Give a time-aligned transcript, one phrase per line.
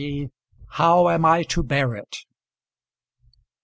[0.71, 2.25] HOW AM I TO BEAR IT?